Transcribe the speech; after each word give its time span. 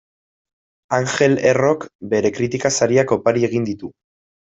Angel 0.99 1.37
Errok 1.51 1.87
bere 2.17 2.35
kritika 2.41 2.75
sariak 2.81 3.19
opari 3.21 3.51
egin 3.53 3.73
ditu. 3.73 3.97